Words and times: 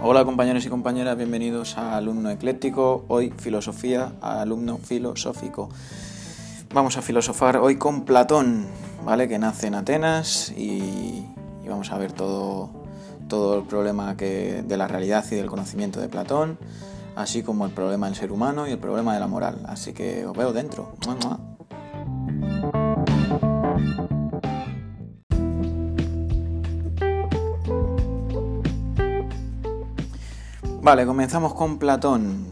Hola 0.00 0.24
compañeros 0.24 0.64
y 0.64 0.68
compañeras, 0.68 1.16
bienvenidos 1.16 1.76
a 1.76 1.96
Alumno 1.96 2.30
Ecléctico, 2.30 3.04
hoy 3.08 3.34
filosofía, 3.36 4.12
a 4.20 4.40
alumno 4.42 4.78
filosófico. 4.78 5.70
Vamos 6.72 6.96
a 6.96 7.02
filosofar 7.02 7.56
hoy 7.56 7.76
con 7.76 8.04
Platón, 8.04 8.68
¿vale? 9.04 9.26
Que 9.26 9.40
nace 9.40 9.66
en 9.66 9.74
Atenas 9.74 10.52
y, 10.56 11.26
vamos 11.68 11.90
a 11.90 11.98
ver 11.98 12.12
todo, 12.12 12.70
todo 13.28 13.58
el 13.58 13.64
problema 13.64 14.16
que, 14.16 14.62
de 14.64 14.76
la 14.76 14.86
realidad 14.86 15.24
y 15.32 15.34
del 15.34 15.46
conocimiento 15.46 16.00
de 16.00 16.08
Platón, 16.08 16.58
así 17.16 17.42
como 17.42 17.66
el 17.66 17.72
problema 17.72 18.06
del 18.06 18.14
ser 18.14 18.30
humano 18.30 18.68
y 18.68 18.70
el 18.70 18.78
problema 18.78 19.14
de 19.14 19.20
la 19.20 19.26
moral. 19.26 19.58
Así 19.66 19.94
que 19.94 20.24
os 20.24 20.36
veo 20.36 20.52
dentro. 20.52 20.92
Vale, 30.88 31.04
comenzamos 31.04 31.52
con 31.52 31.78
Platón. 31.78 32.46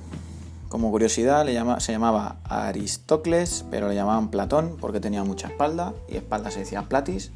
Como 0.68 0.90
curiosidad, 0.90 1.46
se 1.78 1.92
llamaba 1.92 2.36
Aristócles, 2.44 3.64
pero 3.70 3.88
le 3.88 3.94
llamaban 3.94 4.28
Platón 4.28 4.76
porque 4.78 5.00
tenía 5.00 5.24
mucha 5.24 5.48
espalda 5.48 5.94
y 6.06 6.18
espalda 6.18 6.50
se 6.50 6.58
decía 6.58 6.82
platis 6.82 7.32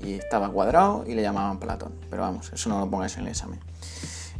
y 0.00 0.14
estaba 0.14 0.50
cuadrado 0.50 1.04
y 1.06 1.14
le 1.14 1.22
llamaban 1.22 1.60
Platón. 1.60 1.92
Pero 2.10 2.22
vamos, 2.22 2.52
eso 2.52 2.68
no 2.68 2.80
lo 2.80 2.90
pongáis 2.90 3.16
en 3.18 3.22
el 3.22 3.28
examen. 3.28 3.60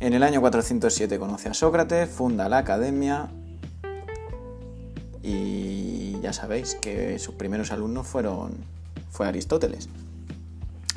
En 0.01 0.13
el 0.13 0.25
año 0.25 0.41
407 0.41 1.21
conoce 1.21 1.51
a 1.51 1.55
Sócrates, 1.55 2.11
funda 2.11 2.49
la 2.49 2.59
academia 2.59 3.29
y 5.23 6.19
ya 6.21 6.33
sabéis 6.33 6.75
que 6.75 7.21
sus 7.21 7.37
primeros 7.37 7.71
alumnos 7.71 8.09
fueron 8.09 8.57
fue 9.09 9.29
Aristóteles. 9.29 9.89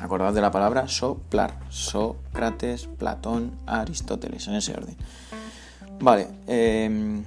Acordad 0.00 0.32
de 0.32 0.40
la 0.40 0.50
palabra 0.50 0.88
soplar. 0.88 1.58
Sócrates, 1.68 2.86
Platón, 2.86 3.52
Aristóteles, 3.66 4.48
en 4.48 4.54
ese 4.54 4.72
orden. 4.72 4.96
Vale, 6.00 6.28
em, 6.46 7.22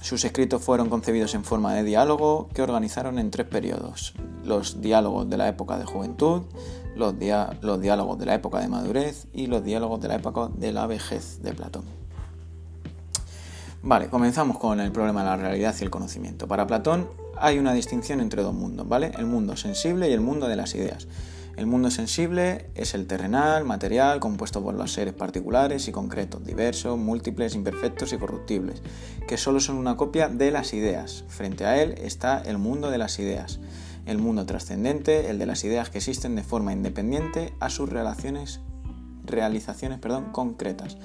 sus 0.00 0.24
escritos 0.24 0.62
fueron 0.62 0.90
concebidos 0.90 1.34
en 1.34 1.44
forma 1.44 1.74
de 1.74 1.84
diálogo 1.84 2.48
que 2.52 2.62
organizaron 2.62 3.18
en 3.20 3.30
tres 3.30 3.46
periodos. 3.46 4.14
Los 4.44 4.80
diálogos 4.80 5.30
de 5.30 5.36
la 5.36 5.48
época 5.48 5.78
de 5.78 5.84
juventud, 5.84 6.42
los, 6.96 7.14
los 7.62 7.80
diálogos 7.80 8.18
de 8.18 8.26
la 8.26 8.34
época 8.34 8.58
de 8.58 8.68
madurez 8.68 9.28
y 9.32 9.46
los 9.46 9.62
diálogos 9.62 10.00
de 10.00 10.08
la 10.08 10.16
época 10.16 10.48
de 10.52 10.72
la 10.72 10.86
vejez 10.88 11.40
de 11.42 11.52
Platón. 11.52 11.84
Vale, 13.82 14.08
comenzamos 14.08 14.58
con 14.58 14.80
el 14.80 14.90
problema 14.90 15.22
de 15.22 15.26
la 15.30 15.36
realidad 15.36 15.74
y 15.78 15.84
el 15.84 15.90
conocimiento. 15.90 16.48
Para 16.48 16.66
Platón 16.66 17.08
hay 17.36 17.58
una 17.58 17.72
distinción 17.72 18.20
entre 18.20 18.42
dos 18.42 18.54
mundos, 18.54 18.88
¿vale? 18.88 19.12
El 19.16 19.26
mundo 19.26 19.56
sensible 19.56 20.10
y 20.10 20.12
el 20.12 20.20
mundo 20.20 20.48
de 20.48 20.56
las 20.56 20.74
ideas. 20.74 21.06
El 21.58 21.66
mundo 21.66 21.90
sensible 21.90 22.70
es 22.76 22.94
el 22.94 23.08
terrenal, 23.08 23.64
material, 23.64 24.20
compuesto 24.20 24.62
por 24.62 24.74
los 24.74 24.92
seres 24.92 25.12
particulares 25.12 25.88
y 25.88 25.92
concretos, 25.92 26.46
diversos, 26.46 26.96
múltiples, 26.96 27.56
imperfectos 27.56 28.12
y 28.12 28.16
corruptibles, 28.16 28.80
que 29.26 29.36
solo 29.36 29.58
son 29.58 29.74
una 29.74 29.96
copia 29.96 30.28
de 30.28 30.52
las 30.52 30.72
ideas. 30.72 31.24
Frente 31.26 31.64
a 31.66 31.82
él 31.82 31.96
está 31.98 32.40
el 32.40 32.58
mundo 32.58 32.92
de 32.92 32.98
las 32.98 33.18
ideas, 33.18 33.58
el 34.06 34.18
mundo 34.18 34.46
trascendente, 34.46 35.30
el 35.30 35.40
de 35.40 35.46
las 35.46 35.64
ideas 35.64 35.90
que 35.90 35.98
existen 35.98 36.36
de 36.36 36.44
forma 36.44 36.72
independiente 36.72 37.52
a 37.58 37.70
sus 37.70 37.88
relaciones, 37.88 38.60
realizaciones 39.24 39.98
perdón, 39.98 40.26
concretas. 40.30 40.96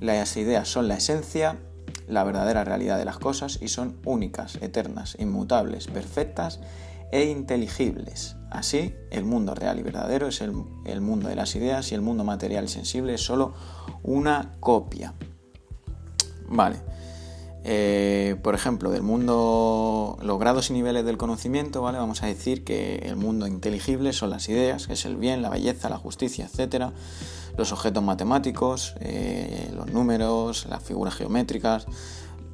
Las 0.00 0.36
ideas 0.36 0.66
son 0.66 0.88
la 0.88 0.96
esencia, 0.96 1.60
la 2.08 2.24
verdadera 2.24 2.64
realidad 2.64 2.98
de 2.98 3.04
las 3.04 3.18
cosas 3.18 3.60
y 3.62 3.68
son 3.68 3.96
únicas, 4.04 4.56
eternas, 4.56 5.16
inmutables, 5.20 5.86
perfectas 5.86 6.58
e 7.12 7.24
inteligibles. 7.24 8.36
Así, 8.50 8.94
el 9.10 9.24
mundo 9.24 9.54
real 9.54 9.80
y 9.80 9.82
verdadero 9.82 10.28
es 10.28 10.40
el, 10.40 10.52
mundo 10.52 11.28
de 11.28 11.34
las 11.34 11.56
ideas 11.56 11.90
y 11.90 11.96
el 11.96 12.02
mundo 12.02 12.22
material 12.22 12.66
y 12.66 12.68
sensible 12.68 13.14
es 13.14 13.20
solo 13.20 13.52
una 14.04 14.52
copia. 14.60 15.14
Vale. 16.46 16.76
Eh, 17.64 18.36
por 18.42 18.54
ejemplo, 18.54 18.90
del 18.90 19.02
mundo, 19.02 20.18
los 20.22 20.38
grados 20.38 20.70
y 20.70 20.74
niveles 20.74 21.04
del 21.04 21.16
conocimiento, 21.16 21.82
¿vale? 21.82 21.98
Vamos 21.98 22.22
a 22.22 22.26
decir 22.26 22.62
que 22.62 22.96
el 23.06 23.16
mundo 23.16 23.46
inteligible 23.46 24.12
son 24.12 24.30
las 24.30 24.48
ideas, 24.48 24.86
que 24.86 24.92
es 24.92 25.04
el 25.04 25.16
bien, 25.16 25.42
la 25.42 25.48
belleza, 25.48 25.88
la 25.88 25.96
justicia, 25.96 26.48
etc. 26.52 26.92
Los 27.56 27.72
objetos 27.72 28.04
matemáticos, 28.04 28.94
eh, 29.00 29.72
los 29.74 29.90
números, 29.90 30.66
las 30.68 30.82
figuras 30.82 31.14
geométricas, 31.14 31.86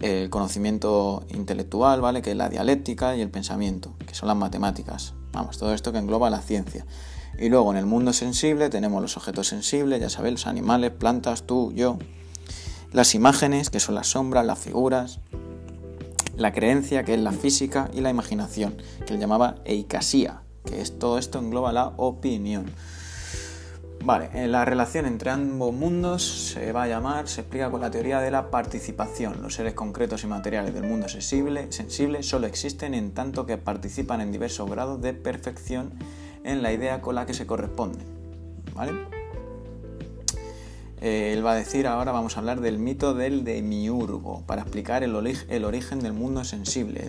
el 0.00 0.30
conocimiento 0.30 1.24
intelectual, 1.28 2.00
¿vale? 2.00 2.22
Que 2.22 2.32
es 2.32 2.36
la 2.36 2.48
dialéctica 2.48 3.16
y 3.16 3.20
el 3.20 3.30
pensamiento, 3.30 3.94
que 4.06 4.14
son 4.14 4.28
las 4.28 4.36
matemáticas. 4.36 5.14
Vamos, 5.32 5.58
todo 5.58 5.74
esto 5.74 5.92
que 5.92 5.98
engloba 5.98 6.30
la 6.30 6.40
ciencia. 6.40 6.86
Y 7.38 7.48
luego 7.48 7.70
en 7.70 7.78
el 7.78 7.86
mundo 7.86 8.12
sensible 8.12 8.68
tenemos 8.70 9.00
los 9.00 9.16
objetos 9.16 9.48
sensibles, 9.48 10.00
ya 10.00 10.10
sabéis, 10.10 10.32
los 10.32 10.46
animales, 10.46 10.90
plantas, 10.90 11.44
tú, 11.44 11.72
yo. 11.74 11.98
Las 12.92 13.14
imágenes, 13.14 13.70
que 13.70 13.80
son 13.80 13.94
las 13.94 14.08
sombras, 14.08 14.44
las 14.44 14.58
figuras. 14.58 15.20
La 16.36 16.52
creencia, 16.52 17.04
que 17.04 17.14
es 17.14 17.20
la 17.20 17.32
física, 17.32 17.90
y 17.92 18.00
la 18.00 18.10
imaginación, 18.10 18.76
que 19.06 19.14
él 19.14 19.20
llamaba 19.20 19.56
eicasía, 19.64 20.42
que 20.64 20.80
es 20.80 20.98
todo 20.98 21.18
esto 21.18 21.38
engloba 21.38 21.72
la 21.72 21.92
opinión. 21.98 22.66
Vale, 24.02 24.30
en 24.32 24.50
la 24.50 24.64
relación 24.64 25.04
entre 25.04 25.30
ambos 25.30 25.74
mundos 25.74 26.52
se 26.52 26.72
va 26.72 26.84
a 26.84 26.88
llamar, 26.88 27.28
se 27.28 27.42
explica 27.42 27.70
con 27.70 27.82
la 27.82 27.90
teoría 27.90 28.20
de 28.20 28.30
la 28.30 28.50
participación. 28.50 29.42
Los 29.42 29.54
seres 29.54 29.74
concretos 29.74 30.24
y 30.24 30.26
materiales 30.26 30.72
del 30.72 30.84
mundo 30.84 31.06
sensible, 31.08 31.70
sensible 31.70 32.22
solo 32.22 32.46
existen 32.46 32.94
en 32.94 33.12
tanto 33.12 33.44
que 33.44 33.58
participan 33.58 34.22
en 34.22 34.32
diversos 34.32 34.70
grados 34.70 35.02
de 35.02 35.12
perfección 35.12 35.92
en 36.44 36.62
la 36.62 36.72
idea 36.72 37.02
con 37.02 37.14
la 37.14 37.26
que 37.26 37.34
se 37.34 37.46
corresponden. 37.46 38.06
¿Vale? 38.74 38.92
Eh, 41.02 41.34
él 41.34 41.44
va 41.44 41.52
a 41.52 41.56
decir 41.56 41.86
ahora, 41.86 42.10
vamos 42.10 42.36
a 42.36 42.40
hablar 42.40 42.62
del 42.62 42.78
mito 42.78 43.12
del 43.12 43.44
demiurgo, 43.44 44.44
para 44.46 44.62
explicar 44.62 45.02
el, 45.02 45.14
origen 45.14 46.00
del 46.00 46.12
mundo 46.14 46.44
sensible. 46.44 47.02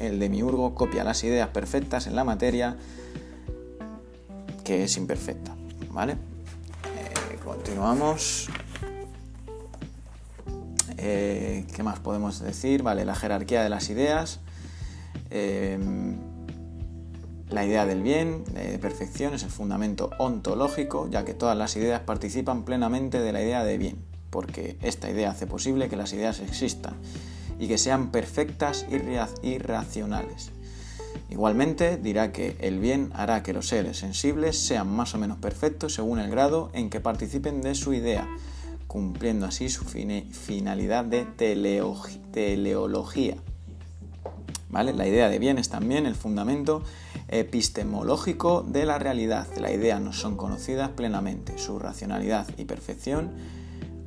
el 0.00 0.18
demiurgo 0.18 0.74
copia 0.74 1.04
las 1.04 1.22
ideas 1.24 1.48
perfectas 1.48 2.06
en 2.06 2.16
la 2.16 2.24
materia 2.24 2.78
que 4.64 4.84
es 4.84 4.96
imperfecta. 4.96 5.54
¿Vale? 5.90 6.16
Continuamos. 7.48 8.50
Eh, 10.98 11.64
¿Qué 11.74 11.82
más 11.82 11.98
podemos 11.98 12.40
decir? 12.40 12.82
Vale, 12.82 13.06
la 13.06 13.14
jerarquía 13.14 13.62
de 13.62 13.70
las 13.70 13.88
ideas. 13.88 14.40
Em, 15.30 16.18
la 17.48 17.64
idea 17.64 17.86
del 17.86 18.02
bien, 18.02 18.44
de 18.52 18.78
perfección, 18.78 19.32
es 19.32 19.44
el 19.44 19.50
fundamento 19.50 20.10
ontológico, 20.18 21.08
ya 21.10 21.24
que 21.24 21.32
todas 21.32 21.56
las 21.56 21.74
ideas 21.76 22.02
participan 22.02 22.64
plenamente 22.66 23.18
de 23.18 23.32
la 23.32 23.40
idea 23.40 23.64
de 23.64 23.78
bien, 23.78 23.96
porque 24.28 24.76
esta 24.82 25.08
idea 25.08 25.30
hace 25.30 25.46
posible 25.46 25.88
que 25.88 25.96
las 25.96 26.12
ideas 26.12 26.40
existan 26.40 26.96
y 27.58 27.66
que 27.66 27.78
sean 27.78 28.10
perfectas 28.10 28.84
y 29.42 29.58
racionales. 29.58 30.52
Igualmente 31.30 31.96
dirá 31.96 32.32
que 32.32 32.56
el 32.60 32.78
bien 32.78 33.10
hará 33.14 33.42
que 33.42 33.52
los 33.52 33.68
seres 33.68 33.98
sensibles 33.98 34.58
sean 34.58 34.88
más 34.90 35.14
o 35.14 35.18
menos 35.18 35.38
perfectos 35.38 35.94
según 35.94 36.18
el 36.18 36.30
grado 36.30 36.70
en 36.72 36.90
que 36.90 37.00
participen 37.00 37.60
de 37.60 37.74
su 37.74 37.92
idea, 37.92 38.26
cumpliendo 38.86 39.46
así 39.46 39.68
su 39.68 39.84
finalidad 39.84 41.04
de 41.04 41.26
teleología. 42.30 43.36
¿Vale? 44.70 44.92
La 44.92 45.06
idea 45.06 45.28
de 45.28 45.38
bien 45.38 45.58
es 45.58 45.68
también 45.68 46.06
el 46.06 46.14
fundamento 46.14 46.82
epistemológico 47.28 48.62
de 48.62 48.84
la 48.84 48.98
realidad. 48.98 49.46
Las 49.58 49.72
ideas 49.72 50.00
no 50.00 50.12
son 50.12 50.36
conocidas 50.36 50.90
plenamente, 50.90 51.58
su 51.58 51.78
racionalidad 51.78 52.46
y 52.56 52.64
perfección, 52.64 53.30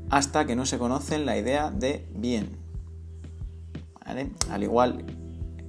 hasta 0.09 0.45
que 0.45 0.55
no 0.55 0.65
se 0.65 0.77
conocen 0.77 1.25
la 1.25 1.37
idea 1.37 1.71
de 1.71 2.07
bien. 2.13 2.57
Al 4.49 4.63
igual 4.63 5.05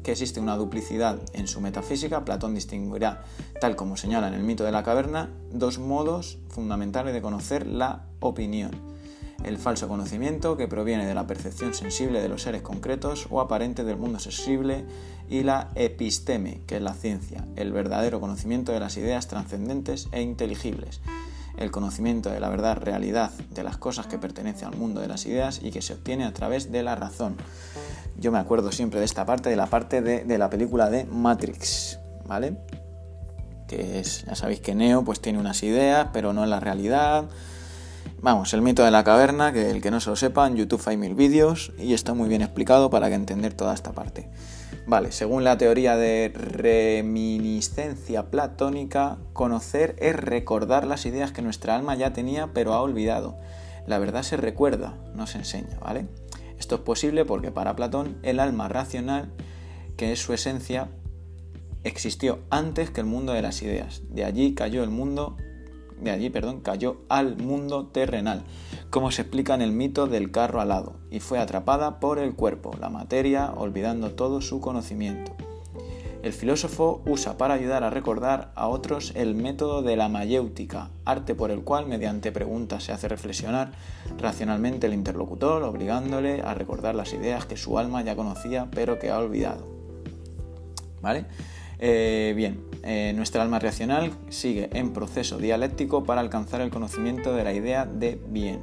que 0.03 0.13
existe 0.13 0.41
una 0.41 0.57
duplicidad 0.57 1.19
en 1.33 1.47
su 1.47 1.61
metafísica, 1.61 2.25
Platón 2.25 2.55
distinguirá, 2.55 3.25
tal 3.61 3.77
como 3.77 3.97
señala 3.97 4.29
en 4.29 4.35
el 4.35 4.43
mito 4.43 4.65
de 4.65 4.73
la 4.73 4.83
caverna, 4.83 5.31
dos 5.51 5.79
modos 5.79 6.39
fundamentales 6.49 7.15
de 7.15 7.23
conocer 7.23 7.67
la 7.67 8.07
opinión. 8.21 8.73
El 9.45 9.59
falso 9.59 9.89
conocimiento, 9.89 10.57
que 10.57 10.69
proviene 10.69 11.07
de 11.07 11.15
la 11.15 11.27
percepción 11.27 11.75
sensible 11.75 12.21
de 12.21 12.29
los 12.29 12.43
seres 12.43 12.63
concretos 12.63 13.27
o 13.31 13.41
aparente 13.41 13.83
del 13.83 13.97
mundo 13.97 14.19
sensible, 14.21 14.85
y 15.29 15.43
la 15.43 15.71
episteme, 15.75 16.61
que 16.67 16.77
es 16.77 16.83
la 16.83 16.95
ciencia, 16.95 17.47
el 17.57 17.73
verdadero 17.73 18.21
conocimiento 18.21 18.73
de 18.73 18.81
las 18.81 18.97
ideas 18.97 19.29
trascendentes 19.29 20.09
e 20.13 20.23
inteligibles 20.23 21.01
el 21.57 21.71
conocimiento 21.71 22.31
de 22.31 22.41
la 22.41 22.49
verdad 22.49 22.77
realidad 22.77 23.31
de 23.51 23.63
las 23.63 23.77
cosas 23.77 24.07
que 24.07 24.19
pertenecen 24.19 24.69
al 24.69 24.77
mundo 24.77 25.01
de 25.01 25.09
las 25.09 25.27
ideas 25.27 25.61
y 25.63 25.71
que 25.71 25.83
se 25.83 25.95
obtiene 25.95 26.25
a 26.25 26.33
través 26.33 26.73
de 26.73 26.83
la 26.83 26.97
razón. 26.97 27.37
Yo 28.23 28.31
me 28.31 28.39
acuerdo 28.39 28.71
siempre 28.71 29.01
de 29.01 29.05
esta 29.05 29.27
parte, 29.27 29.51
de 29.51 29.57
la 29.57 29.67
parte 29.67 30.01
de, 30.01 30.39
la 30.39 30.49
película 30.49 30.89
de 30.91 31.05
Matrix, 31.07 31.99
¿vale? 32.25 32.57
Que 33.67 33.99
es, 33.99 34.25
ya 34.25 34.37
sabéis 34.37 34.61
que 34.61 34.77
Neo 34.77 35.05
pues 35.05 35.21
tiene 35.21 35.41
unas 35.41 35.61
ideas, 35.65 36.11
pero 36.13 36.33
no 36.33 36.45
es 36.45 36.49
la 36.49 36.61
realidad. 36.61 37.25
Vamos, 38.21 38.55
el 38.55 38.63
mito 38.63 38.85
de 38.85 38.93
la 38.93 39.03
caverna, 39.03 39.53
que 39.53 39.73
el 39.73 39.83
que 39.83 39.91
no 39.91 39.99
se 39.99 40.09
lo 40.09 40.15
sepa, 40.15 40.47
en 40.47 40.55
YouTube 40.55 40.81
hay 40.87 40.97
mil 40.97 41.17
vídeos 41.17 41.73
y 41.77 41.95
está 41.95 42.15
muy 42.15 42.29
bien 42.29 42.43
explicado 42.43 42.91
para 42.91 43.09
que 43.09 43.17
entender 43.17 43.55
toda 43.55 43.75
esta 43.75 43.91
parte. 43.91 44.31
Vale, 44.87 45.11
según 45.11 45.43
la 45.43 45.59
teoría 45.59 45.97
de 45.97 46.33
reminiscencia 46.33 48.31
platónica, 48.31 49.19
conocer 49.33 49.97
es 49.99 50.15
recordar 50.15 50.87
las 50.87 51.07
ideas 51.07 51.33
que 51.33 51.43
nuestra 51.43 51.75
alma 51.75 51.97
ya 51.97 52.13
tenía 52.13 52.53
pero 52.55 52.73
ha 52.75 52.83
olvidado. 52.83 53.37
La 53.89 53.99
verdad 53.99 54.23
se 54.23 54.37
recuerda, 54.37 54.95
no 55.13 55.27
se 55.27 55.39
enseña, 55.39 55.77
¿vale? 55.81 56.07
Esto 56.73 56.81
es 56.81 56.87
posible 56.87 57.27
porque 57.27 57.51
para 57.51 57.77
Platón 57.77 58.17
el 58.23 58.41
alma 58.41 58.67
racional, 58.67 59.31
que 59.99 60.11
es 60.11 60.21
su 60.21 60.33
esencia, 60.33 60.89
existió 61.85 62.39
antes 62.49 62.89
que 62.89 63.03
el 63.03 63.07
mundo 63.07 63.35
de 63.35 63.43
las 63.43 63.61
ideas. 63.61 64.01
De 64.09 64.25
allí 64.25 64.55
cayó 64.55 64.83
el 64.83 64.89
mundo, 64.89 65.37
de 66.01 66.13
allí, 66.13 66.31
perdón, 66.31 66.61
cayó 66.61 67.03
al 67.11 67.37
mundo 67.37 67.89
terrenal, 67.89 68.45
como 68.89 69.11
se 69.11 69.21
explica 69.21 69.55
en 69.55 69.61
el 69.61 69.73
mito 69.73 70.07
del 70.07 70.31
carro 70.31 70.63
alado, 70.63 70.95
y 71.11 71.21
fue 71.21 71.39
atrapada 71.39 72.01
por 72.01 72.19
el 72.19 72.35
cuerpo, 72.35 72.75
la 72.81 72.89
materia, 72.89 73.53
olvidando 73.55 74.13
todo 74.13 74.41
su 74.41 74.63
conocimiento. 74.63 75.37
El 76.23 76.33
filósofo 76.33 77.03
usa 77.05 77.37
para 77.37 77.55
ayudar 77.55 77.83
a 77.83 77.91
recordar 77.91 78.53
a 78.55 78.69
otros 78.69 79.13
el 79.17 79.35
método 79.35 79.83
de 79.83 79.97
la 79.97 80.09
mayéutica, 80.09 80.91
arte 81.05 81.35
por 81.35 81.51
el 81.51 81.63
cual 81.63 81.87
mediante 81.87 82.31
preguntas 82.31 82.85
se 82.85 82.93
hace 82.93 83.09
reflexionar 83.09 83.73
racionalmente 84.19 84.87
el 84.87 84.95
interlocutor, 84.95 85.65
obligándole 85.65 86.41
a 86.43 86.55
recordar 86.55 86.95
las 86.95 87.13
ideas 87.13 87.45
que 87.47 87.57
su 87.57 87.77
alma 87.77 88.03
ya 88.03 88.15
conocía 88.15 88.69
pero 88.71 89.01
que 89.01 89.11
ha 89.11 89.19
olvidado. 89.19 89.67
¿Vale? 91.01 91.27
Eh, 91.81 92.35
bien, 92.37 92.65
eh, 92.85 93.13
nuestra 93.17 93.43
alma 93.43 93.59
racional 93.59 94.13
sigue 94.29 94.71
en 94.75 94.93
proceso 94.93 95.39
dialéctico 95.39 96.05
para 96.05 96.21
alcanzar 96.21 96.61
el 96.61 96.71
conocimiento 96.71 97.35
de 97.35 97.43
la 97.43 97.53
idea 97.53 97.85
de 97.85 98.21
bien, 98.29 98.61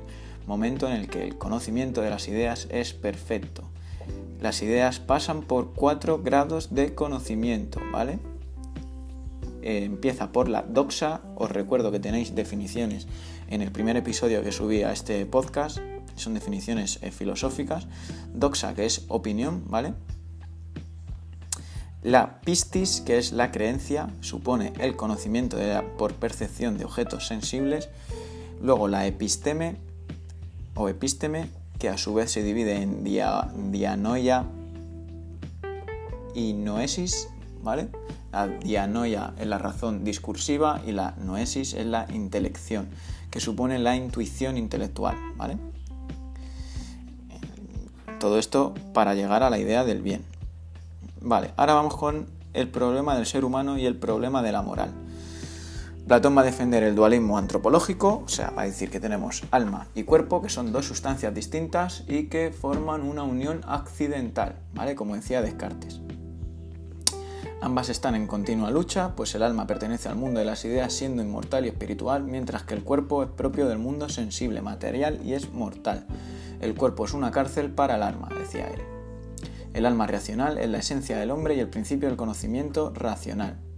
momento 0.47 0.87
en 0.87 0.93
el 0.93 1.09
que 1.09 1.23
el 1.23 1.37
conocimiento 1.37 1.99
de 2.01 2.09
las 2.09 2.29
ideas 2.29 2.69
es 2.71 2.93
perfecto. 2.93 3.69
Las 4.39 4.61
ideas 4.61 4.99
pasan 4.99 5.41
por 5.41 5.73
cuatro 5.73 6.21
grados 6.21 6.73
de 6.73 6.95
conocimiento, 6.95 7.81
¿vale? 7.91 8.19
Eh, 9.61 9.83
empieza 9.83 10.31
por 10.31 10.47
la 10.47 10.61
doxa, 10.61 11.21
os 11.35 11.51
recuerdo 11.51 11.91
que 11.91 11.99
tenéis 11.99 12.33
definiciones 12.33 13.07
en 13.49 13.61
el 13.61 13.71
primer 13.71 13.97
episodio 13.97 14.41
que 14.41 14.51
subí 14.51 14.83
a 14.83 14.93
este 14.93 15.25
podcast, 15.25 15.79
son 16.15 16.33
definiciones 16.33 16.99
filosóficas. 17.11 17.87
Doxa, 18.33 18.73
que 18.73 18.85
es 18.85 19.05
opinión, 19.07 19.63
¿vale? 19.67 19.93
La 22.03 22.39
pistis, 22.41 23.01
que 23.01 23.17
es 23.17 23.33
la 23.33 23.51
creencia, 23.51 24.09
supone 24.21 24.71
el 24.79 24.95
conocimiento 24.95 25.57
por 25.97 26.13
percepción 26.13 26.77
de 26.77 26.85
objetos 26.85 27.27
sensibles. 27.27 27.89
Luego 28.61 28.87
la 28.87 29.05
episteme 29.05 29.75
o 30.75 30.87
episteme, 30.87 31.49
que 31.79 31.89
a 31.89 31.97
su 31.97 32.13
vez 32.13 32.31
se 32.31 32.43
divide 32.43 32.81
en 32.81 33.03
dianoia 33.03 34.45
y 36.35 36.53
noesis, 36.53 37.29
¿vale? 37.63 37.87
La 38.31 38.47
dianoia 38.47 39.33
es 39.39 39.47
la 39.47 39.57
razón 39.57 40.03
discursiva 40.03 40.81
y 40.85 40.91
la 40.91 41.15
noesis 41.23 41.73
es 41.73 41.85
la 41.85 42.05
intelección, 42.13 42.89
que 43.31 43.39
supone 43.39 43.79
la 43.79 43.95
intuición 43.95 44.57
intelectual, 44.57 45.15
¿vale? 45.37 45.57
Todo 48.19 48.37
esto 48.37 48.73
para 48.93 49.15
llegar 49.15 49.41
a 49.41 49.49
la 49.49 49.57
idea 49.57 49.85
del 49.85 50.01
bien. 50.01 50.23
Vale, 51.21 51.51
ahora 51.55 51.73
vamos 51.73 51.95
con 51.95 52.27
el 52.53 52.67
problema 52.67 53.15
del 53.15 53.25
ser 53.25 53.45
humano 53.45 53.77
y 53.77 53.85
el 53.85 53.95
problema 53.95 54.43
de 54.43 54.51
la 54.51 54.61
moral. 54.61 54.91
Platón 56.09 56.35
va 56.35 56.41
a 56.41 56.45
defender 56.45 56.81
el 56.81 56.95
dualismo 56.95 57.37
antropológico, 57.37 58.23
o 58.25 58.27
sea, 58.27 58.49
va 58.49 58.63
a 58.63 58.65
decir 58.65 58.89
que 58.89 58.99
tenemos 58.99 59.43
alma 59.51 59.89
y 59.93 60.05
cuerpo, 60.05 60.41
que 60.41 60.49
son 60.49 60.71
dos 60.71 60.87
sustancias 60.87 61.35
distintas 61.35 62.03
y 62.07 62.29
que 62.29 62.51
forman 62.51 63.03
una 63.03 63.21
unión 63.21 63.61
accidental, 63.67 64.55
¿vale? 64.73 64.95
Como 64.95 65.13
decía 65.13 65.43
Descartes. 65.43 66.01
Ambas 67.61 67.89
están 67.89 68.15
en 68.15 68.25
continua 68.25 68.71
lucha, 68.71 69.15
pues 69.15 69.35
el 69.35 69.43
alma 69.43 69.67
pertenece 69.67 70.09
al 70.09 70.15
mundo 70.15 70.39
de 70.39 70.47
las 70.47 70.65
ideas 70.65 70.93
siendo 70.93 71.21
inmortal 71.21 71.65
y 71.65 71.69
espiritual, 71.69 72.23
mientras 72.23 72.63
que 72.63 72.73
el 72.73 72.83
cuerpo 72.83 73.21
es 73.21 73.29
propio 73.29 73.67
del 73.67 73.77
mundo 73.77 74.09
sensible, 74.09 74.63
material 74.63 75.19
y 75.23 75.33
es 75.33 75.53
mortal. 75.53 76.07
El 76.59 76.73
cuerpo 76.73 77.05
es 77.05 77.13
una 77.13 77.29
cárcel 77.29 77.69
para 77.69 77.97
el 77.97 78.01
alma, 78.01 78.29
decía 78.35 78.67
él. 78.67 78.81
El 79.75 79.85
alma 79.85 80.07
racional 80.07 80.57
es 80.57 80.69
la 80.69 80.79
esencia 80.79 81.19
del 81.19 81.29
hombre 81.29 81.53
y 81.53 81.59
el 81.59 81.69
principio 81.69 82.07
del 82.07 82.17
conocimiento 82.17 82.91
racional. 82.95 83.68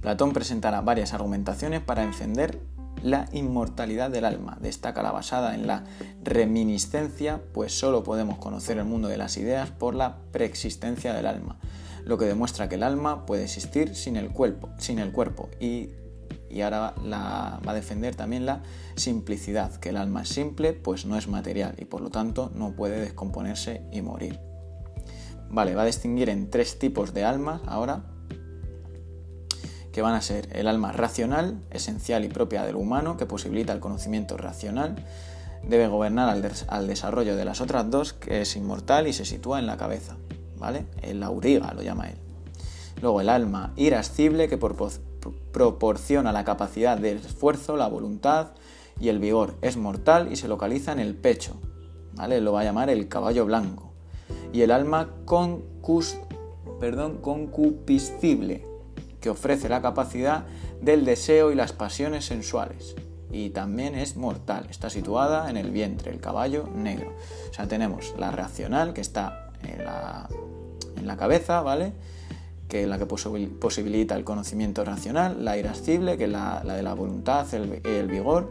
Platón 0.00 0.32
presentará 0.32 0.80
varias 0.80 1.12
argumentaciones 1.12 1.80
para 1.80 2.06
defender 2.06 2.60
la 3.02 3.28
inmortalidad 3.32 4.10
del 4.10 4.24
alma. 4.24 4.58
Destaca 4.60 5.02
la 5.02 5.12
basada 5.12 5.54
en 5.54 5.66
la 5.66 5.84
reminiscencia, 6.22 7.40
pues 7.52 7.78
solo 7.78 8.02
podemos 8.02 8.38
conocer 8.38 8.78
el 8.78 8.84
mundo 8.84 9.08
de 9.08 9.16
las 9.16 9.36
ideas 9.36 9.70
por 9.70 9.94
la 9.94 10.18
preexistencia 10.32 11.14
del 11.14 11.26
alma, 11.26 11.56
lo 12.04 12.18
que 12.18 12.26
demuestra 12.26 12.68
que 12.68 12.74
el 12.74 12.82
alma 12.82 13.26
puede 13.26 13.44
existir 13.44 13.94
sin 13.94 14.16
el 14.16 14.30
cuerpo, 14.30 14.70
sin 14.78 14.98
el 14.98 15.12
cuerpo 15.12 15.48
y 15.60 15.90
y 16.50 16.62
ahora 16.62 16.94
va 17.00 17.60
a 17.64 17.74
defender 17.74 18.16
también 18.16 18.44
la 18.44 18.62
simplicidad, 18.96 19.76
que 19.76 19.90
el 19.90 19.96
alma 19.96 20.22
es 20.22 20.28
simple, 20.30 20.72
pues 20.72 21.06
no 21.06 21.16
es 21.16 21.28
material 21.28 21.74
y 21.78 21.84
por 21.84 22.00
lo 22.00 22.10
tanto 22.10 22.50
no 22.54 22.72
puede 22.72 23.00
descomponerse 23.00 23.82
y 23.92 24.02
morir. 24.02 24.40
Vale, 25.48 25.74
va 25.74 25.82
a 25.82 25.86
distinguir 25.86 26.28
en 26.28 26.50
tres 26.50 26.78
tipos 26.78 27.14
de 27.14 27.24
almas 27.24 27.60
ahora, 27.66 28.04
que 29.92 30.02
van 30.02 30.14
a 30.14 30.20
ser 30.20 30.48
el 30.52 30.68
alma 30.68 30.92
racional, 30.92 31.60
esencial 31.70 32.24
y 32.24 32.28
propia 32.28 32.64
del 32.64 32.76
humano, 32.76 33.16
que 33.16 33.26
posibilita 33.26 33.72
el 33.72 33.80
conocimiento 33.80 34.36
racional, 34.36 35.04
debe 35.62 35.88
gobernar 35.88 36.28
al, 36.28 36.86
desarrollo 36.86 37.36
de 37.36 37.44
las 37.44 37.60
otras 37.60 37.90
dos, 37.90 38.12
que 38.12 38.42
es 38.42 38.56
inmortal 38.56 39.06
y 39.08 39.12
se 39.12 39.24
sitúa 39.24 39.58
en 39.58 39.66
la 39.66 39.76
cabeza, 39.76 40.16
¿vale? 40.58 40.86
El 41.02 41.22
auriga 41.22 41.74
lo 41.74 41.82
llama 41.82 42.08
él. 42.08 42.16
Luego 43.02 43.20
el 43.20 43.28
alma 43.28 43.72
irascible, 43.76 44.48
que 44.48 44.58
por, 44.58 44.76
proporciona 45.52 46.32
la 46.32 46.44
capacidad 46.44 46.98
de 46.98 47.12
esfuerzo, 47.12 47.76
la 47.76 47.88
voluntad 47.88 48.48
y 49.00 49.08
el 49.08 49.18
vigor. 49.18 49.54
Es 49.62 49.76
mortal 49.76 50.30
y 50.30 50.36
se 50.36 50.48
localiza 50.48 50.92
en 50.92 51.00
el 51.00 51.14
pecho. 51.14 51.56
¿vale? 52.14 52.40
Lo 52.40 52.52
va 52.52 52.60
a 52.60 52.64
llamar 52.64 52.90
el 52.90 53.08
caballo 53.08 53.46
blanco. 53.46 53.92
Y 54.52 54.62
el 54.62 54.70
alma 54.70 55.08
concus, 55.24 56.18
perdón, 56.78 57.18
concupiscible, 57.18 58.66
que 59.20 59.30
ofrece 59.30 59.68
la 59.68 59.82
capacidad 59.82 60.44
del 60.80 61.04
deseo 61.04 61.52
y 61.52 61.54
las 61.54 61.72
pasiones 61.72 62.24
sensuales. 62.24 62.96
Y 63.30 63.50
también 63.50 63.94
es 63.94 64.16
mortal, 64.16 64.66
está 64.70 64.90
situada 64.90 65.50
en 65.50 65.56
el 65.56 65.70
vientre, 65.70 66.10
el 66.10 66.20
caballo 66.20 66.68
negro. 66.74 67.14
O 67.50 67.54
sea, 67.54 67.68
tenemos 67.68 68.14
la 68.18 68.32
racional 68.32 68.92
que 68.92 69.00
está 69.00 69.52
en 69.62 69.84
la, 69.84 70.28
en 70.96 71.06
la 71.06 71.16
cabeza, 71.16 71.60
¿vale? 71.62 71.92
que 72.70 72.84
es 72.84 72.88
la 72.88 72.98
que 72.98 73.04
posibilita 73.04 74.14
el 74.14 74.24
conocimiento 74.24 74.84
racional, 74.84 75.44
la 75.44 75.58
irascible, 75.58 76.16
que 76.16 76.24
es 76.24 76.30
la, 76.30 76.62
de 76.64 76.82
la 76.82 76.94
voluntad, 76.94 77.46
el, 77.52 78.06
vigor, 78.06 78.48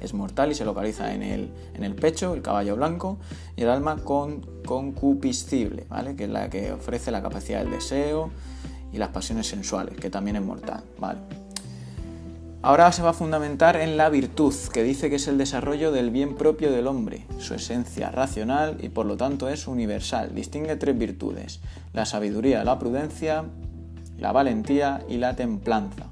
es 0.00 0.14
mortal 0.14 0.50
y 0.50 0.54
se 0.54 0.64
localiza 0.64 1.14
en 1.14 1.22
el, 1.22 1.50
en 1.74 1.84
el, 1.84 1.94
pecho, 1.94 2.32
el 2.34 2.40
caballo 2.40 2.76
blanco, 2.76 3.18
y 3.56 3.62
el 3.62 3.68
alma 3.68 3.98
con, 3.98 4.40
concupiscible, 4.64 5.84
¿vale? 5.88 6.16
que 6.16 6.24
es 6.24 6.30
la 6.30 6.48
que 6.48 6.72
ofrece 6.72 7.10
la 7.10 7.22
capacidad 7.22 7.60
del 7.60 7.70
deseo 7.70 8.30
y 8.94 8.98
las 8.98 9.08
pasiones 9.08 9.48
sensuales, 9.48 9.96
que 9.96 10.08
también 10.08 10.36
es 10.36 10.42
mortal. 10.42 10.82
¿vale? 10.98 11.18
Ahora 12.62 12.90
se 12.92 13.02
va 13.02 13.10
a 13.10 13.12
fundamentar 13.12 13.76
en 13.76 13.98
la 13.98 14.08
virtud, 14.08 14.54
que 14.72 14.82
dice 14.82 15.10
que 15.10 15.16
es 15.16 15.28
el 15.28 15.36
desarrollo 15.36 15.92
del 15.92 16.10
bien 16.10 16.34
propio 16.34 16.72
del 16.72 16.86
hombre, 16.86 17.26
su 17.38 17.52
esencia 17.52 18.10
racional 18.10 18.78
y 18.80 18.88
por 18.88 19.04
lo 19.04 19.18
tanto 19.18 19.50
es 19.50 19.68
universal. 19.68 20.34
Distingue 20.34 20.76
tres 20.76 20.96
virtudes, 20.96 21.60
la 21.92 22.06
sabiduría, 22.06 22.64
la 22.64 22.78
prudencia, 22.78 23.44
la 24.18 24.32
valentía 24.32 25.02
y 25.10 25.18
la 25.18 25.36
templanza. 25.36 26.06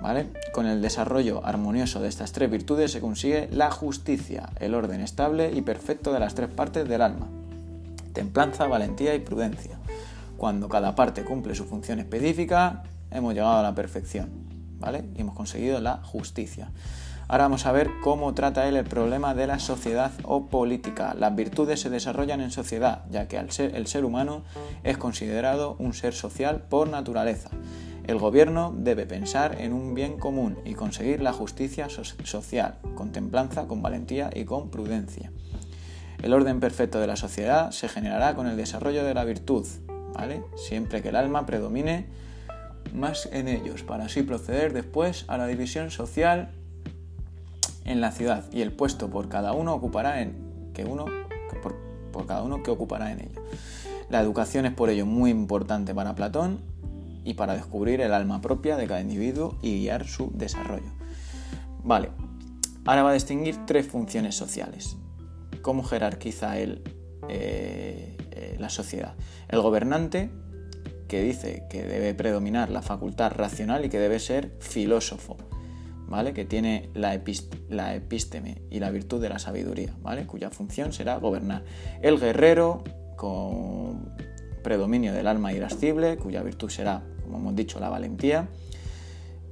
¿Vale? 0.00 0.28
Con 0.54 0.64
el 0.64 0.80
desarrollo 0.80 1.44
armonioso 1.44 2.00
de 2.00 2.08
estas 2.08 2.32
tres 2.32 2.50
virtudes 2.50 2.90
se 2.90 3.02
consigue 3.02 3.50
la 3.52 3.70
justicia, 3.70 4.48
el 4.58 4.74
orden 4.74 5.02
estable 5.02 5.52
y 5.52 5.60
perfecto 5.60 6.14
de 6.14 6.20
las 6.20 6.34
tres 6.34 6.48
partes 6.48 6.88
del 6.88 7.02
alma. 7.02 7.28
Templanza, 8.14 8.66
valentía 8.68 9.14
y 9.14 9.20
prudencia. 9.20 9.78
Cuando 10.42 10.68
cada 10.68 10.96
parte 10.96 11.22
cumple 11.22 11.54
su 11.54 11.66
función 11.66 12.00
específica, 12.00 12.82
hemos 13.12 13.32
llegado 13.32 13.58
a 13.58 13.62
la 13.62 13.76
perfección. 13.76 14.28
Y 15.14 15.20
hemos 15.20 15.36
conseguido 15.36 15.80
la 15.80 15.98
justicia. 15.98 16.72
Ahora 17.28 17.44
vamos 17.44 17.64
a 17.64 17.70
ver 17.70 17.88
cómo 18.02 18.34
trata 18.34 18.66
él 18.66 18.74
el 18.74 18.84
problema 18.84 19.36
de 19.36 19.46
la 19.46 19.60
sociedad 19.60 20.10
o 20.24 20.48
política. 20.48 21.14
Las 21.16 21.36
virtudes 21.36 21.78
se 21.78 21.90
desarrollan 21.90 22.40
en 22.40 22.50
sociedad, 22.50 23.04
ya 23.08 23.28
que 23.28 23.38
el 23.38 23.86
ser 23.86 24.04
humano 24.04 24.42
es 24.82 24.98
considerado 24.98 25.76
un 25.78 25.94
ser 25.94 26.12
social 26.12 26.62
por 26.68 26.88
naturaleza. 26.88 27.50
El 28.08 28.18
gobierno 28.18 28.74
debe 28.76 29.06
pensar 29.06 29.60
en 29.60 29.72
un 29.72 29.94
bien 29.94 30.18
común 30.18 30.58
y 30.64 30.74
conseguir 30.74 31.22
la 31.22 31.32
justicia 31.32 31.86
social, 31.88 32.78
con 32.96 33.12
templanza, 33.12 33.68
con 33.68 33.80
valentía 33.80 34.28
y 34.34 34.44
con 34.44 34.70
prudencia. 34.70 35.30
El 36.22 36.32
orden 36.34 36.60
perfecto 36.60 37.00
de 37.00 37.08
la 37.08 37.16
sociedad 37.16 37.72
se 37.72 37.88
generará 37.88 38.36
con 38.36 38.46
el 38.46 38.56
desarrollo 38.56 39.02
de 39.02 39.12
la 39.12 39.24
virtud, 39.24 39.66
¿vale? 40.14 40.42
Siempre 40.56 41.02
que 41.02 41.10
el 41.10 41.16
alma 41.16 41.46
predomine 41.46 42.06
más 42.94 43.28
en 43.32 43.48
ellos, 43.48 43.82
para 43.82 44.04
así 44.04 44.22
proceder 44.22 44.72
después 44.72 45.24
a 45.28 45.38
la 45.38 45.46
división 45.46 45.90
social 45.90 46.52
en 47.84 48.00
la 48.00 48.12
ciudad 48.12 48.44
y 48.52 48.60
el 48.60 48.72
puesto 48.72 49.08
por 49.10 49.28
cada 49.28 49.52
uno 49.52 49.74
ocupará 49.74 50.20
en 50.20 50.70
que 50.74 50.84
uno 50.84 51.06
por, 51.62 52.26
cada 52.26 52.42
uno 52.42 52.62
que 52.62 52.70
ocupará 52.70 53.12
en 53.12 53.20
ello. 53.20 53.42
La 54.10 54.20
educación 54.20 54.66
es 54.66 54.72
por 54.72 54.90
ello 54.90 55.06
muy 55.06 55.30
importante 55.30 55.94
para 55.94 56.14
Platón 56.14 56.60
y 57.24 57.34
para 57.34 57.54
descubrir 57.54 58.00
el 58.00 58.12
alma 58.12 58.40
propia 58.40 58.76
de 58.76 58.86
cada 58.86 59.00
individuo 59.00 59.56
y 59.62 59.80
guiar 59.80 60.06
su 60.06 60.30
desarrollo. 60.34 60.90
Vale, 61.84 62.10
Ahora 62.84 63.04
va 63.04 63.10
a 63.10 63.14
distinguir 63.14 63.64
tres 63.64 63.86
funciones 63.86 64.34
sociales. 64.34 64.96
¿Cómo 65.62 65.84
jerarquiza 65.84 66.58
él 66.58 66.82
eh, 67.28 68.16
la 68.62 68.70
sociedad? 68.70 69.14
El 69.48 69.60
gobernante, 69.60 70.30
que 71.08 71.22
dice 71.22 71.64
que 71.68 71.84
debe 71.84 72.14
predominar 72.14 72.70
la 72.70 72.80
facultad 72.80 73.32
racional 73.32 73.84
y 73.84 73.90
que 73.90 73.98
debe 73.98 74.18
ser 74.18 74.56
filósofo, 74.60 75.36
¿vale? 76.08 76.32
Que 76.32 76.46
tiene 76.46 76.88
la, 76.94 77.20
la 77.68 77.94
epísteme 77.94 78.62
y 78.70 78.80
la 78.80 78.90
virtud 78.90 79.20
de 79.20 79.28
la 79.28 79.38
sabiduría, 79.38 79.94
¿vale? 80.00 80.26
Cuya 80.26 80.48
función 80.48 80.94
será 80.94 81.18
gobernar. 81.18 81.64
El 82.00 82.18
guerrero, 82.18 82.82
con 83.16 84.14
predominio 84.62 85.12
del 85.12 85.26
alma 85.26 85.52
irascible, 85.52 86.16
cuya 86.16 86.42
virtud 86.42 86.70
será, 86.70 87.02
como 87.24 87.38
hemos 87.38 87.56
dicho, 87.56 87.78
la 87.78 87.90
valentía 87.90 88.48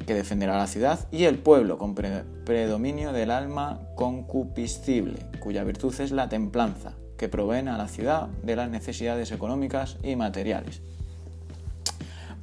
que 0.06 0.14
defenderá 0.14 0.56
la 0.56 0.66
ciudad, 0.66 1.08
y 1.12 1.24
el 1.24 1.38
pueblo 1.38 1.78
con 1.78 1.94
predominio 1.94 3.12
del 3.12 3.30
alma 3.30 3.80
concupiscible, 3.96 5.18
cuya 5.40 5.62
virtud 5.62 5.94
es 6.00 6.10
la 6.10 6.28
templanza, 6.28 6.94
que 7.20 7.28
proveen 7.28 7.68
a 7.68 7.76
la 7.76 7.86
ciudad 7.86 8.28
de 8.42 8.56
las 8.56 8.70
necesidades 8.70 9.30
económicas 9.30 9.98
y 10.02 10.16
materiales. 10.16 10.80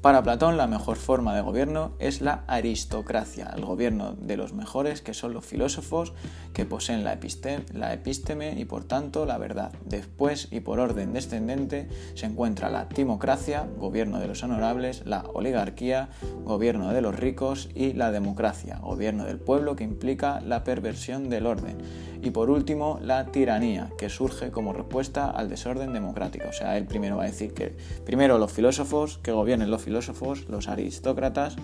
Para 0.01 0.21
Platón 0.21 0.55
la 0.55 0.67
mejor 0.67 0.97
forma 0.97 1.35
de 1.35 1.41
gobierno 1.41 1.93
es 1.97 2.21
la 2.21 2.43
aristocracia, 2.45 3.51
el 3.57 3.65
gobierno 3.65 4.13
de 4.13 4.37
los 4.37 4.53
mejores 4.53 5.01
que 5.01 5.15
son 5.15 5.33
los 5.33 5.43
filósofos 5.43 6.13
que 6.53 6.65
poseen 6.65 7.03
la, 7.03 7.13
epísteme, 7.13 8.53
y 8.59 8.65
por 8.65 8.83
tanto 8.83 9.25
la 9.25 9.39
verdad. 9.39 9.71
Después 9.85 10.47
y 10.51 10.59
por 10.59 10.79
orden 10.79 11.13
descendente 11.13 11.89
se 12.13 12.27
encuentra 12.27 12.69
la 12.69 12.87
timocracia, 12.87 13.67
gobierno 13.79 14.19
de 14.19 14.27
los 14.27 14.43
honorables, 14.43 15.01
la 15.05 15.25
oligarquía, 15.33 16.09
gobierno 16.45 16.93
de 16.93 17.01
los 17.01 17.15
ricos 17.15 17.69
y 17.73 17.93
la 17.93 18.11
democracia, 18.11 18.77
gobierno 18.77 19.25
del 19.25 19.39
pueblo 19.39 19.75
que 19.75 19.83
implica 19.83 20.39
la 20.41 20.63
perversión 20.63 21.29
del 21.29 21.47
orden. 21.47 21.77
Y 22.21 22.31
por 22.31 22.49
último, 22.49 22.99
la 23.01 23.27
tiranía, 23.27 23.91
que 23.97 24.09
surge 24.09 24.51
como 24.51 24.73
respuesta 24.73 25.29
al 25.29 25.49
desorden 25.49 25.93
democrático. 25.93 26.49
O 26.49 26.53
sea, 26.53 26.77
él 26.77 26.85
primero 26.85 27.17
va 27.17 27.23
a 27.23 27.27
decir 27.27 27.53
que 27.53 27.75
primero 28.05 28.37
los 28.37 28.51
filósofos, 28.51 29.19
que 29.19 29.31
gobiernen 29.31 29.69
los 29.69 29.81
filósofos, 29.81 30.47
los 30.49 30.67
aristócratas, 30.67 31.55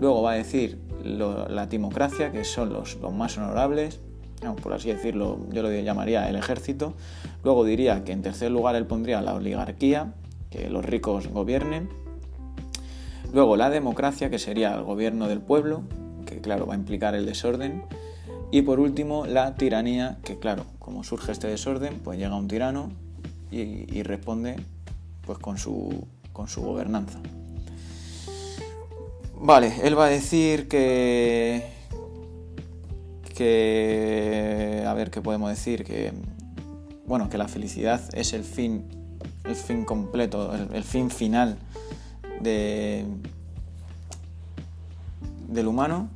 luego 0.00 0.22
va 0.22 0.32
a 0.32 0.34
decir 0.36 0.78
la 1.04 1.68
timocracia, 1.68 2.32
que 2.32 2.44
son 2.44 2.72
los, 2.72 2.96
los 2.96 3.12
más 3.12 3.36
honorables, 3.36 4.00
por 4.52 4.72
así 4.72 4.92
decirlo, 4.92 5.38
yo 5.50 5.62
lo 5.62 5.70
llamaría 5.72 6.28
el 6.28 6.36
ejército, 6.36 6.94
luego 7.42 7.64
diría 7.64 8.04
que 8.04 8.12
en 8.12 8.22
tercer 8.22 8.50
lugar 8.50 8.76
él 8.76 8.86
pondría 8.86 9.22
la 9.22 9.34
oligarquía, 9.34 10.12
que 10.50 10.68
los 10.68 10.84
ricos 10.84 11.28
gobiernen, 11.28 11.88
luego 13.32 13.56
la 13.56 13.70
democracia, 13.70 14.30
que 14.30 14.38
sería 14.38 14.74
el 14.74 14.82
gobierno 14.82 15.28
del 15.28 15.40
pueblo, 15.40 15.82
que 16.26 16.40
claro, 16.40 16.66
va 16.66 16.74
a 16.74 16.76
implicar 16.76 17.14
el 17.14 17.26
desorden, 17.26 17.84
y 18.50 18.62
por 18.62 18.80
último 18.80 19.26
la 19.26 19.54
tiranía, 19.56 20.18
que 20.24 20.38
claro, 20.38 20.64
como 20.78 21.04
surge 21.04 21.32
este 21.32 21.48
desorden, 21.48 22.00
pues 22.02 22.18
llega 22.18 22.36
un 22.36 22.48
tirano 22.48 22.90
y, 23.50 24.02
responde 24.02 24.56
pues 25.24 25.38
con 25.38 25.58
su, 25.58 26.06
con 26.32 26.48
su 26.48 26.62
gobernanza. 26.62 27.20
Vale, 29.46 29.74
él 29.82 29.98
va 29.98 30.06
a 30.06 30.08
decir 30.08 30.68
que. 30.68 31.62
que. 33.34 34.84
A 34.86 34.94
ver 34.94 35.10
qué 35.10 35.20
podemos 35.20 35.50
decir. 35.50 35.84
Que. 35.84 36.12
Bueno, 37.06 37.28
que 37.28 37.36
la 37.36 37.46
felicidad 37.46 38.00
es 38.14 38.32
el 38.32 38.42
fin. 38.42 38.86
El 39.44 39.56
fin 39.56 39.84
completo, 39.84 40.54
el, 40.54 40.82
fin 40.82 41.10
final 41.10 41.58
de. 42.40 43.04
del 45.48 45.66
humano. 45.66 46.08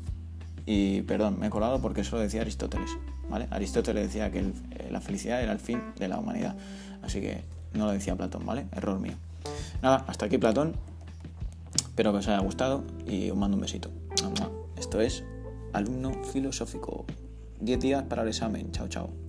Y 0.71 1.01
perdón, 1.01 1.39
me 1.41 1.47
he 1.47 1.51
colado 1.51 1.81
porque 1.81 2.03
eso 2.03 2.17
lo 2.17 2.23
decía 2.23 2.43
Aristóteles. 2.43 2.91
¿vale? 3.31 3.49
Aristóteles 3.51 4.09
decía 4.09 4.31
que 4.31 4.53
la 4.91 5.01
felicidad 5.01 5.43
era 5.43 5.51
el 5.53 5.61
fin 5.61 5.81
de 5.99 6.09
la 6.09 6.19
humanidad. 6.19 6.57
Así 7.01 7.23
que 7.23 7.43
no 7.73 7.87
lo 7.87 7.93
decía 7.93 8.15
Platón, 8.17 8.45
¿vale? 8.45 8.67
Error 8.73 9.01
mío. 9.01 9.15
Nada, 9.81 10.05
hasta 10.07 10.27
aquí 10.27 10.37
Platón. 10.37 10.75
Espero 11.75 12.13
que 12.13 12.19
os 12.19 12.29
haya 12.29 12.41
gustado 12.41 12.85
y 13.07 13.31
os 13.31 13.37
mando 13.39 13.57
un 13.57 13.63
besito. 13.63 13.91
Esto 14.77 15.01
es 15.01 15.25
Alumno 15.73 16.13
Filosófico. 16.23 17.07
10 17.61 17.81
días 17.81 18.03
para 18.03 18.21
el 18.21 18.29
examen. 18.29 18.71
Chao, 18.71 18.89
chao. 18.89 19.28